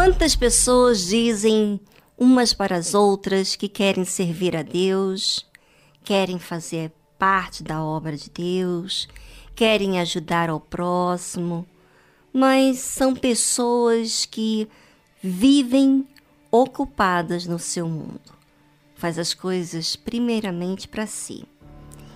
[0.00, 1.80] Quantas pessoas dizem
[2.16, 5.44] umas para as outras que querem servir a Deus,
[6.04, 9.08] querem fazer parte da obra de Deus,
[9.56, 11.66] querem ajudar ao próximo,
[12.32, 14.68] mas são pessoas que
[15.20, 16.06] vivem
[16.48, 18.20] ocupadas no seu mundo.
[18.94, 21.44] Faz as coisas primeiramente para si.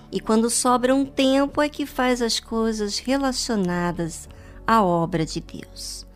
[0.09, 4.29] E quando sobra um tempo é que faz as coisas relacionadas
[4.65, 6.12] à obra de Deus.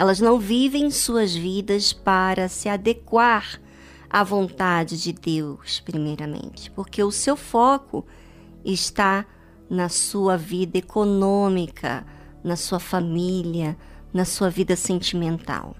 [0.00, 3.60] Elas não vivem suas vidas para se adequar
[4.08, 8.06] à vontade de Deus, primeiramente, porque o seu foco
[8.64, 9.26] está
[9.68, 12.02] na sua vida econômica,
[12.42, 13.76] na sua família,
[14.10, 15.76] na sua vida sentimental.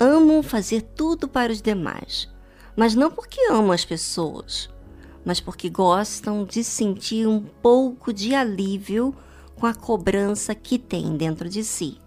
[0.00, 2.30] Amam fazer tudo para os demais,
[2.74, 4.70] mas não porque amam as pessoas,
[5.22, 9.14] mas porque gostam de sentir um pouco de alívio
[9.54, 11.98] com a cobrança que tem dentro de si,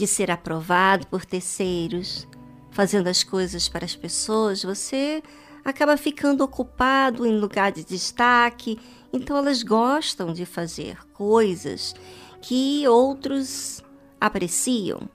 [0.00, 2.26] de ser aprovado por terceiros,
[2.70, 5.22] fazendo as coisas para as pessoas, você
[5.62, 8.80] acaba ficando ocupado em lugar de destaque,
[9.12, 11.94] então elas gostam de fazer coisas
[12.40, 13.84] que outros
[14.18, 15.06] apreciam.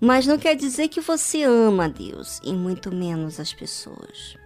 [0.00, 4.36] Mas não quer dizer que você ama a Deus e muito menos as pessoas.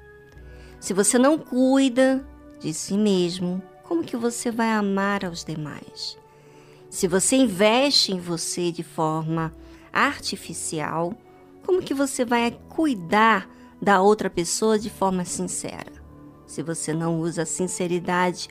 [0.81, 2.27] Se você não cuida
[2.59, 6.22] de si mesmo, como que você vai amar aos demais?
[6.93, 9.51] Se você investe em você de forma
[9.91, 11.15] artificial,
[11.65, 13.49] como que você vai cuidar
[13.81, 15.91] da outra pessoa de forma sincera?
[16.47, 18.51] Se você não usa a sinceridade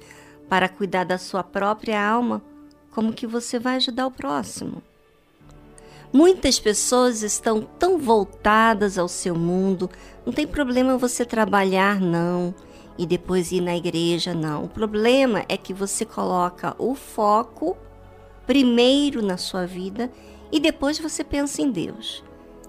[0.50, 2.42] para cuidar da sua própria alma,
[2.90, 4.82] como que você vai ajudar o próximo?
[6.12, 9.88] Muitas pessoas estão tão voltadas ao seu mundo,
[10.26, 12.56] não tem problema você trabalhar não
[12.98, 14.64] e depois ir na igreja não.
[14.64, 17.78] O problema é que você coloca o foco
[18.46, 20.12] primeiro na sua vida
[20.52, 22.24] e depois você pensa em Deus,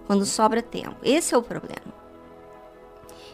[0.06, 0.96] quando sobra tempo.
[1.02, 1.92] Esse é o problema.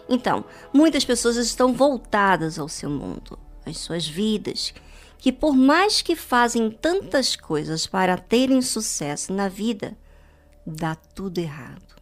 [0.09, 4.73] Então, muitas pessoas estão voltadas ao seu mundo, às suas vidas,
[5.19, 9.97] que por mais que fazem tantas coisas para terem sucesso na vida,
[10.67, 11.97] dá tudo errado.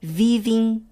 [0.00, 0.82] Vivem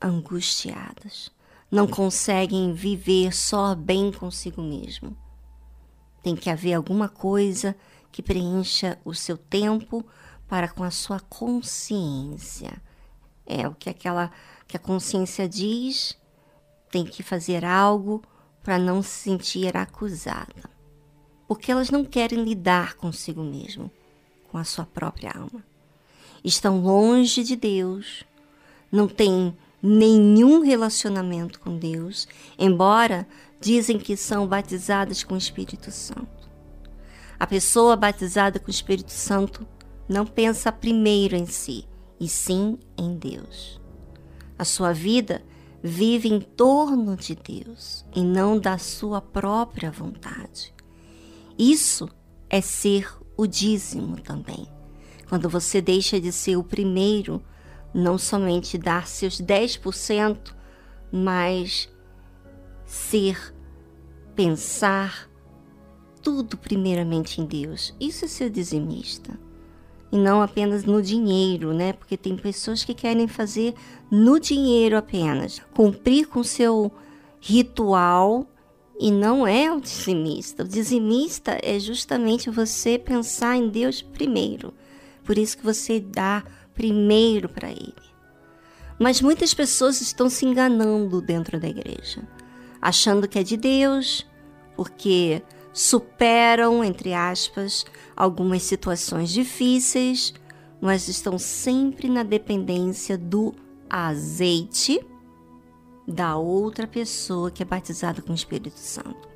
[0.00, 1.32] angustiadas,
[1.70, 5.16] não conseguem viver só bem consigo mesmo.
[6.24, 7.76] Tem que haver alguma coisa
[8.10, 10.02] que preencha o seu tempo
[10.48, 12.72] para com a sua consciência.
[13.44, 14.32] É o que aquela
[14.66, 16.18] que a consciência diz,
[16.90, 18.22] tem que fazer algo
[18.62, 20.70] para não se sentir acusada.
[21.46, 23.90] Porque elas não querem lidar consigo mesmo,
[24.50, 25.62] com a sua própria alma.
[26.42, 28.24] Estão longe de Deus,
[28.90, 32.26] não têm nenhum relacionamento com Deus,
[32.58, 33.28] embora
[33.64, 36.50] dizem que são batizadas com o Espírito Santo.
[37.40, 39.66] A pessoa batizada com o Espírito Santo
[40.06, 41.88] não pensa primeiro em si,
[42.20, 43.80] e sim em Deus.
[44.58, 45.42] A sua vida
[45.82, 50.74] vive em torno de Deus e não da sua própria vontade.
[51.58, 52.08] Isso
[52.50, 54.68] é ser o dízimo também.
[55.26, 57.42] Quando você deixa de ser o primeiro,
[57.94, 60.54] não somente dar seus 10%,
[61.10, 61.88] mas
[62.86, 63.53] ser,
[64.34, 65.28] pensar
[66.22, 67.94] tudo primeiramente em Deus.
[68.00, 69.38] Isso é ser dizimista
[70.14, 71.92] e não apenas no dinheiro, né?
[71.92, 73.74] Porque tem pessoas que querem fazer
[74.08, 76.92] no dinheiro apenas, cumprir com seu
[77.40, 78.46] ritual
[78.98, 80.62] e não é o dizimista.
[80.62, 84.72] O dizimista é justamente você pensar em Deus primeiro.
[85.24, 86.44] Por isso que você dá
[86.74, 87.92] primeiro para ele.
[88.98, 92.22] Mas muitas pessoas estão se enganando dentro da igreja,
[92.84, 94.26] achando que é de Deus,
[94.76, 100.34] porque superam, entre aspas, algumas situações difíceis,
[100.82, 103.54] mas estão sempre na dependência do
[103.88, 105.00] azeite
[106.06, 109.26] da outra pessoa que é batizada com o Espírito Santo.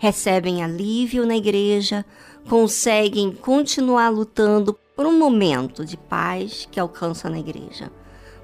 [0.00, 2.04] Recebem alívio na igreja,
[2.48, 7.92] conseguem continuar lutando por um momento de paz que alcançam na igreja.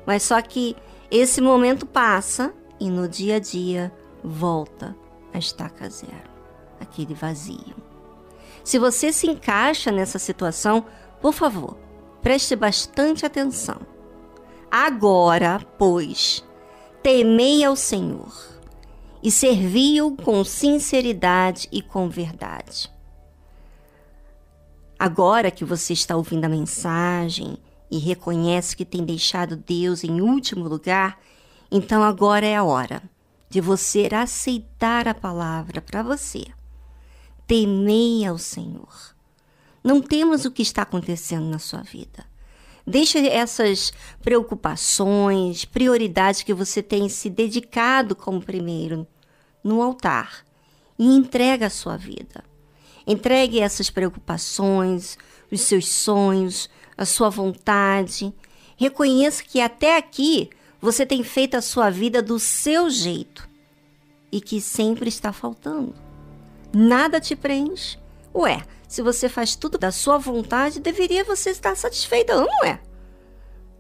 [0.07, 0.77] Mas só que
[1.11, 4.97] esse momento passa e no dia a dia volta
[5.33, 6.31] a estaca zero
[6.81, 7.77] aquele vazio.
[8.65, 10.85] Se você se encaixa nessa situação,
[11.21, 11.77] por favor,
[12.23, 13.81] preste bastante atenção.
[14.71, 16.45] Agora, pois,
[17.03, 18.33] temei ao Senhor
[19.23, 22.91] e servi-o com sinceridade e com verdade.
[24.99, 27.59] Agora que você está ouvindo a mensagem
[27.91, 31.19] e reconhece que tem deixado Deus em último lugar,
[31.71, 33.03] então agora é a hora
[33.51, 36.47] de você aceitar a palavra para você
[37.51, 39.13] temei ao Senhor.
[39.83, 42.25] Não temos o que está acontecendo na sua vida.
[42.87, 43.93] Deixa essas
[44.23, 49.05] preocupações, prioridades que você tem se dedicado como primeiro
[49.65, 50.47] no altar
[50.97, 52.45] e entrega a sua vida.
[53.05, 55.19] Entregue essas preocupações,
[55.51, 58.33] os seus sonhos, a sua vontade.
[58.77, 63.49] Reconheça que até aqui você tem feito a sua vida do seu jeito
[64.33, 65.95] e que sempre está faltando.
[66.73, 67.99] Nada te preenche.
[68.35, 72.81] Ué, se você faz tudo da sua vontade, deveria você estar satisfeita, não é?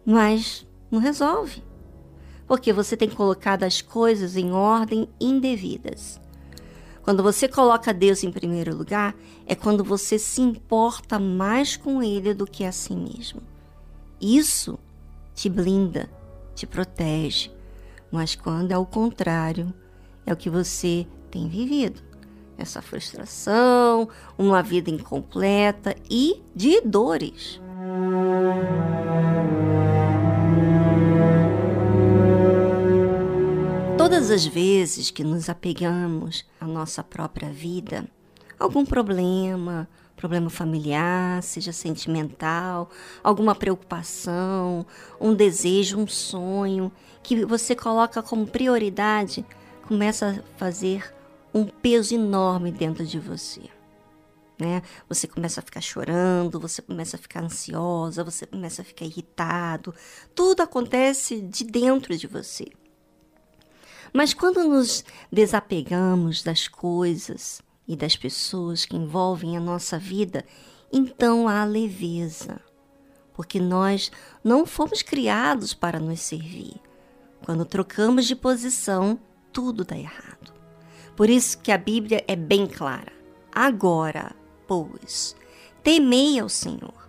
[0.05, 1.63] Mas não resolve.
[2.47, 6.21] Porque você tem colocado as coisas em ordem indevidas.
[7.03, 9.15] Quando você coloca Deus em primeiro lugar,
[9.47, 13.41] é quando você se importa mais com Ele do que a si mesmo.
[14.21, 14.79] Isso
[15.35, 16.11] te blinda,
[16.61, 17.51] te protege.
[18.13, 19.73] Mas quando é o contrário,
[20.27, 22.03] é o que você tem vivido
[22.59, 27.59] essa frustração, uma vida incompleta e de dores.
[33.97, 38.07] Todas as vezes que nos apegamos à nossa própria vida,
[38.59, 39.89] algum problema,
[40.21, 42.91] problema familiar, seja sentimental,
[43.25, 44.85] alguma preocupação,
[45.19, 49.45] um desejo, um sonho que você coloca como prioridade,
[49.89, 51.15] começa a fazer
[51.55, 53.63] um peso enorme dentro de você.
[54.59, 54.83] Né?
[55.09, 59.95] Você começa a ficar chorando, você começa a ficar ansiosa, você começa a ficar irritado.
[60.35, 62.67] Tudo acontece de dentro de você.
[64.13, 65.03] Mas quando nos
[65.33, 70.45] desapegamos das coisas e das pessoas que envolvem a nossa vida,
[70.93, 72.61] então há leveza,
[73.35, 74.11] porque nós
[74.43, 76.81] não fomos criados para nos servir.
[77.45, 79.19] Quando trocamos de posição,
[79.53, 80.53] tudo dá errado.
[81.17, 83.13] Por isso que a Bíblia é bem clara.
[83.53, 84.35] Agora,
[84.67, 85.37] pois,
[85.83, 87.09] temei ao Senhor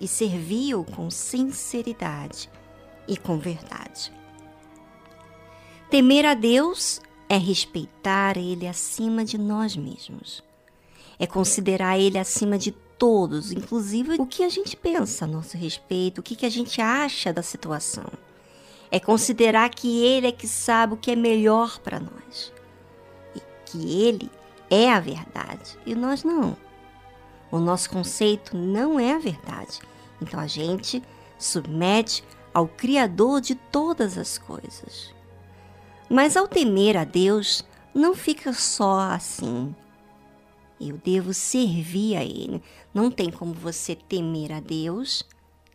[0.00, 2.50] e servi-o com sinceridade
[3.06, 4.12] e com verdade.
[5.90, 10.42] Temer a Deus é respeitar Ele acima de nós mesmos.
[11.18, 16.18] É considerar Ele acima de todos, inclusive o que a gente pensa a nosso respeito,
[16.18, 18.06] o que, a gente acha da situação.
[18.90, 22.52] É considerar que Ele é que sabe o que é melhor para nós
[23.66, 24.30] que ele
[24.70, 26.56] é a verdade e nós não.
[27.50, 29.80] O nosso conceito não é a verdade.
[30.20, 31.02] Então a gente
[31.38, 32.24] submete
[32.54, 35.14] ao Criador de todas as coisas.
[36.08, 37.64] Mas ao temer a Deus,
[37.94, 39.74] não fica só assim.
[40.80, 42.62] Eu devo servir a Ele.
[42.92, 45.24] Não tem como você temer a Deus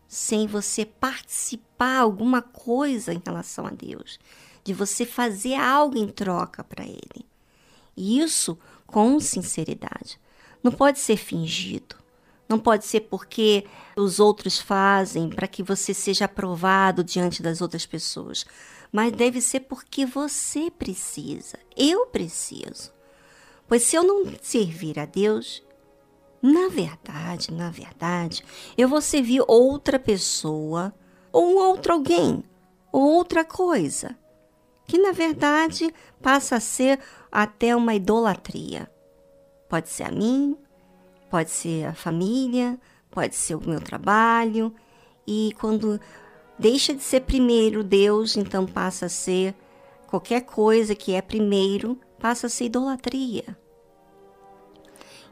[0.07, 4.19] sem você participar alguma coisa em relação a Deus,
[4.61, 7.25] de você fazer algo em troca para Ele.
[7.95, 10.19] Isso com sinceridade.
[10.61, 12.00] Não pode ser fingido.
[12.51, 13.65] Não pode ser porque
[13.95, 18.45] os outros fazem para que você seja aprovado diante das outras pessoas.
[18.91, 21.57] Mas deve ser porque você precisa.
[21.77, 22.91] Eu preciso.
[23.69, 25.63] Pois se eu não servir a Deus,
[26.41, 28.43] na verdade, na verdade,
[28.77, 30.93] eu vou servir outra pessoa,
[31.31, 32.43] ou um outro alguém,
[32.91, 34.13] ou outra coisa,
[34.85, 35.89] que na verdade
[36.21, 36.99] passa a ser
[37.31, 38.91] até uma idolatria.
[39.69, 40.57] Pode ser a mim,
[41.31, 42.77] pode ser a família,
[43.09, 44.75] pode ser o meu trabalho.
[45.25, 45.99] E quando
[46.59, 49.55] deixa de ser primeiro Deus, então passa a ser
[50.07, 53.57] qualquer coisa que é primeiro, passa a ser idolatria.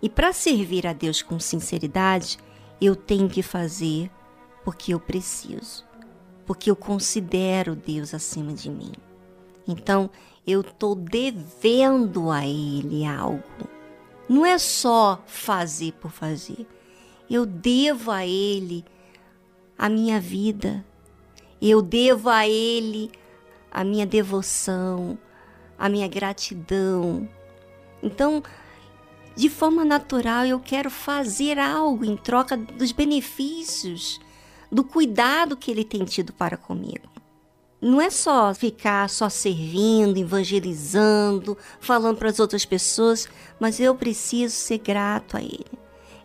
[0.01, 2.39] E para servir a Deus com sinceridade,
[2.79, 4.09] eu tenho que fazer
[4.63, 5.85] porque eu preciso,
[6.45, 8.93] porque eu considero Deus acima de mim.
[9.67, 10.09] Então,
[10.47, 13.78] eu estou devendo a Ele algo.
[14.29, 16.67] Não é só fazer por fazer.
[17.27, 18.85] Eu devo a Ele
[19.75, 20.85] a minha vida.
[21.59, 23.11] Eu devo a Ele
[23.71, 25.17] a minha devoção,
[25.79, 27.27] a minha gratidão.
[28.03, 28.43] Então,
[29.35, 34.19] de forma natural, eu quero fazer algo em troca dos benefícios,
[34.71, 37.18] do cuidado que Ele tem tido para comigo
[37.81, 43.27] não é só ficar só servindo, evangelizando, falando para as outras pessoas,
[43.59, 45.65] mas eu preciso ser grato a Ele.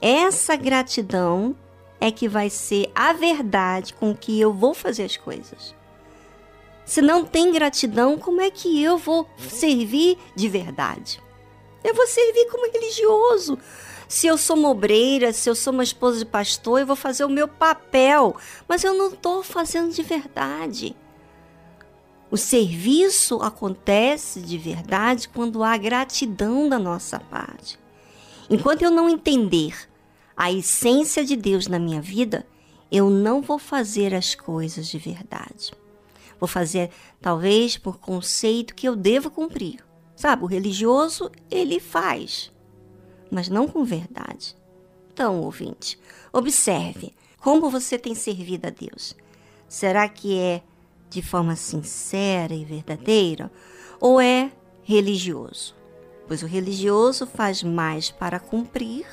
[0.01, 1.57] Essa gratidão
[2.01, 5.75] é que vai ser a verdade com que eu vou fazer as coisas.
[6.85, 11.23] Se não tem gratidão, como é que eu vou servir de verdade?
[11.83, 13.59] Eu vou servir como religioso.
[14.09, 17.25] Se eu sou uma obreira, se eu sou uma esposa de pastor, eu vou fazer
[17.25, 18.37] o meu papel,
[18.69, 20.95] mas eu não estou fazendo de verdade.
[22.35, 27.79] O serviço acontece de verdade quando há gratidão da nossa parte.
[28.51, 29.89] Enquanto eu não entender
[30.37, 32.45] a essência de Deus na minha vida,
[32.91, 35.71] eu não vou fazer as coisas de verdade.
[36.41, 39.79] Vou fazer, talvez, por conceito que eu devo cumprir.
[40.17, 42.51] Sabe, o religioso, ele faz,
[43.31, 44.57] mas não com verdade.
[45.13, 45.97] Então, ouvinte,
[46.33, 49.15] observe como você tem servido a Deus.
[49.69, 50.65] Será que é
[51.15, 53.51] de forma sincera e verdadeira
[54.01, 54.51] ou é
[54.83, 55.75] religioso?
[56.27, 59.07] Pois o religioso faz mais para cumprir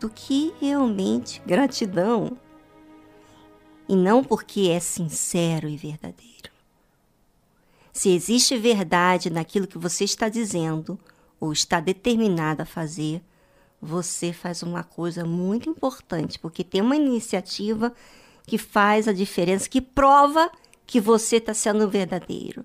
[0.00, 2.36] do que realmente gratidão.
[3.88, 6.50] E não porque é sincero e verdadeiro.
[7.92, 10.98] Se existe verdade naquilo que você está dizendo
[11.38, 13.22] ou está determinado a fazer,
[13.80, 17.94] você faz uma coisa muito importante, porque tem uma iniciativa
[18.46, 20.50] que faz a diferença, que prova
[20.86, 22.64] que você está sendo verdadeiro.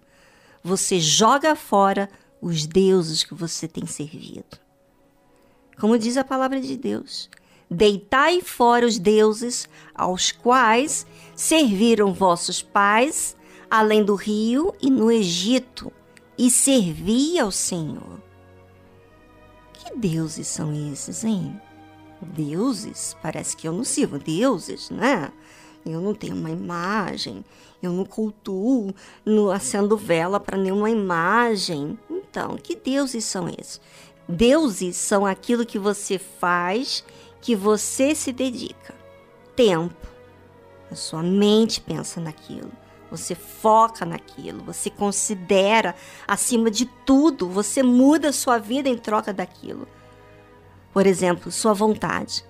[0.63, 2.09] Você joga fora
[2.41, 4.57] os deuses que você tem servido.
[5.79, 7.29] Como diz a palavra de Deus:
[7.69, 13.38] Deitai fora os deuses aos quais serviram vossos pais,
[13.69, 15.91] além do rio e no Egito,
[16.38, 18.19] e servi ao Senhor.
[19.73, 21.59] Que deuses são esses, hein?
[22.21, 23.15] Deuses?
[23.21, 25.31] Parece que eu não sirvo deuses, né?
[25.86, 27.43] Eu não tenho uma imagem,
[27.81, 28.93] eu não cultuo,
[29.25, 31.98] não acendo vela para nenhuma imagem.
[32.09, 33.79] Então, que deuses são esses?
[34.27, 37.03] Deuses são aquilo que você faz,
[37.41, 38.93] que você se dedica.
[39.55, 40.07] Tempo.
[40.91, 42.71] A sua mente pensa naquilo.
[43.09, 45.95] Você foca naquilo, você considera
[46.27, 49.88] acima de tudo, você muda a sua vida em troca daquilo.
[50.93, 52.45] Por exemplo, sua vontade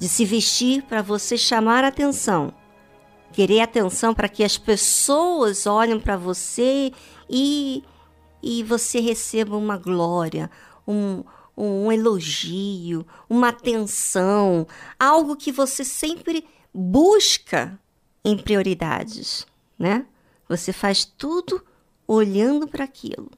[0.00, 2.52] de se vestir para você chamar atenção
[3.32, 6.92] querer atenção para que as pessoas olhem para você
[7.28, 7.82] e,
[8.42, 10.50] e você receba uma glória,
[10.86, 11.24] um,
[11.56, 14.66] um elogio, uma atenção,
[14.98, 17.78] algo que você sempre busca
[18.24, 19.46] em prioridades,
[19.78, 20.06] né?
[20.48, 21.64] Você faz tudo
[22.06, 23.30] olhando para aquilo.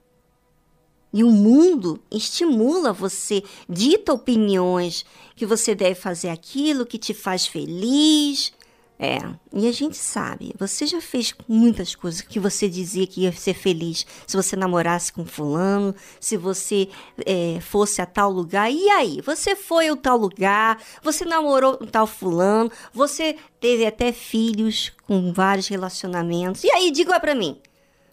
[1.12, 7.46] E o mundo estimula você, dita opiniões que você deve fazer aquilo que te faz
[7.46, 8.52] feliz,
[8.96, 9.18] é,
[9.52, 13.54] e a gente sabe, você já fez muitas coisas que você dizia que ia ser
[13.54, 16.88] feliz se você namorasse com fulano, se você
[17.26, 18.70] é, fosse a tal lugar.
[18.70, 19.20] E aí?
[19.22, 25.32] Você foi ao tal lugar, você namorou com tal fulano, você teve até filhos com
[25.32, 26.62] vários relacionamentos.
[26.62, 27.60] E aí, diga para mim,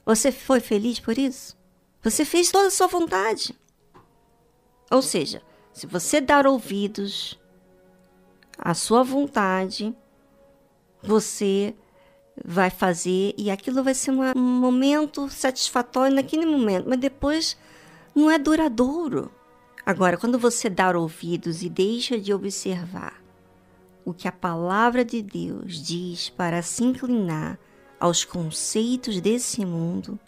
[0.04, 1.56] você foi feliz por isso?
[2.04, 3.56] Você fez toda a sua vontade.
[4.90, 7.40] Ou seja, se você dar ouvidos
[8.58, 9.96] à sua vontade,
[11.04, 11.74] você
[12.44, 17.58] vai fazer e aquilo vai ser uma, um momento satisfatório naquele momento, mas depois
[18.16, 19.32] não é duradouro.
[19.86, 23.22] Agora, quando você dá ouvidos e deixa de observar
[24.06, 27.60] o que a palavra de Deus diz para se inclinar
[28.00, 30.20] aos conceitos desse mundo,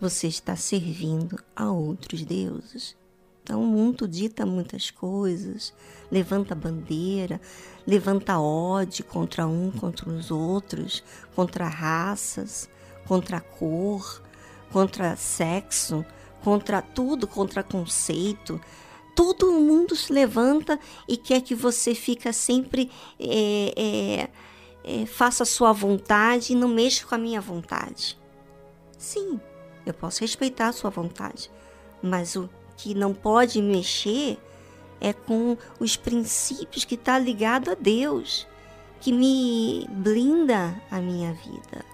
[0.00, 2.96] você está servindo a outros deuses.
[3.42, 5.74] Então, o mundo dita muitas coisas,
[6.10, 7.40] levanta bandeira,
[7.84, 11.02] levanta ódio contra um, contra os outros,
[11.34, 12.70] contra raças,
[13.06, 14.22] contra cor,
[14.70, 16.04] contra sexo,
[16.42, 18.60] contra tudo, contra conceito.
[19.14, 24.30] Todo o mundo se levanta e quer que você fica sempre é, é,
[25.02, 28.16] é, faça a sua vontade e não mexa com a minha vontade.
[28.96, 29.40] Sim,
[29.84, 31.50] eu posso respeitar a sua vontade,
[32.00, 34.38] mas o que não pode mexer
[35.00, 38.46] é com os princípios que está ligado a Deus,
[39.00, 41.84] que me blinda a minha vida.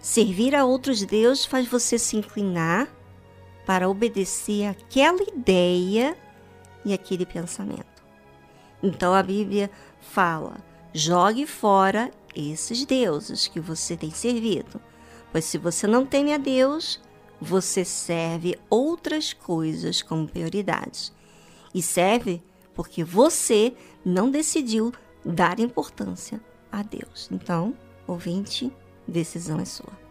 [0.00, 2.88] Servir a outros deuses faz você se inclinar
[3.66, 6.16] para obedecer aquela ideia
[6.84, 8.02] e aquele pensamento.
[8.82, 9.70] Então a Bíblia
[10.00, 10.56] fala:
[10.92, 14.80] jogue fora esses deuses que você tem servido,
[15.30, 17.00] pois se você não teme a Deus,
[17.42, 21.12] você serve outras coisas como prioridades.
[21.74, 22.42] E serve
[22.74, 24.92] porque você não decidiu
[25.24, 27.28] dar importância a Deus.
[27.30, 27.74] Então,
[28.06, 28.72] ouvinte,
[29.06, 30.01] decisão é sua.